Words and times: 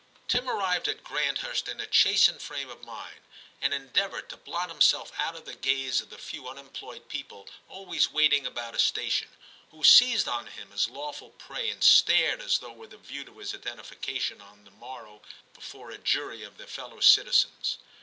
Tim 0.27 0.49
arrived 0.49 0.87
at 0.87 1.03
Granthurst 1.03 1.67
in 1.67 1.79
a 1.79 1.85
chastened 1.85 2.41
frame 2.41 2.71
of 2.71 2.83
mind, 2.83 3.19
and 3.61 3.71
endeavoured 3.71 4.29
to 4.29 4.37
blot 4.37 4.71
him 4.71 4.81
self 4.81 5.11
out 5.19 5.35
of 5.35 5.45
the 5.45 5.53
gaze 5.53 6.01
of 6.01 6.09
the 6.09 6.17
few 6.17 6.49
unemployed 6.49 7.07
people 7.07 7.47
always 7.69 8.09
waiting 8.09 8.47
about 8.47 8.73
a 8.73 8.79
station, 8.79 9.27
who 9.69 9.83
seized 9.83 10.27
on 10.27 10.47
him 10.47 10.71
as 10.73 10.89
lawful 10.89 11.29
prey, 11.29 11.69
and 11.69 11.83
stared 11.83 12.41
as 12.41 12.57
though 12.57 12.71
with 12.73 12.93
a 12.93 12.97
view 12.97 13.23
to 13.25 13.37
his 13.37 13.53
identification 13.53 14.41
on 14.41 14.63
the 14.65 14.71
morrow 14.71 15.21
before 15.53 15.91
a 15.91 15.99
jury 15.99 16.41
of 16.41 16.57
their 16.57 16.65
fellow 16.65 16.99
citizens. 16.99 17.77